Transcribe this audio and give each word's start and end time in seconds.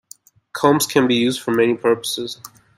Combs 0.53 0.87
can 0.87 1.07
be 1.07 1.13
used 1.13 1.39
for 1.43 1.51
many 1.51 1.75
purposes. 1.77 2.41